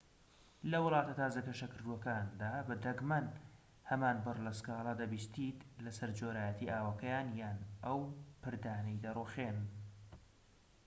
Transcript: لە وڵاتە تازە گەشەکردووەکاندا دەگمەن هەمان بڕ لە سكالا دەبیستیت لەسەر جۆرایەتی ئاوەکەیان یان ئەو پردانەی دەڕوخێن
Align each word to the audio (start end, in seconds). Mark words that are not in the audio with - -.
لە 0.71 0.77
وڵاتە 0.85 1.13
تازە 1.21 1.39
گەشەکردووەکاندا 1.47 2.53
دەگمەن 2.85 3.25
هەمان 3.89 4.17
بڕ 4.25 4.35
لە 4.45 4.51
سكالا 4.59 4.93
دەبیستیت 5.01 5.59
لەسەر 5.85 6.09
جۆرایەتی 6.19 6.71
ئاوەکەیان 6.73 7.27
یان 7.41 7.57
ئەو 7.85 7.99
پردانەی 8.41 9.01
دەڕوخێن 9.03 9.57